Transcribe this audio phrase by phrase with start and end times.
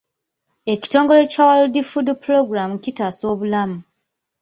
[0.73, 3.77] Ekitongole kya World Food Programme kitaasa obulamu.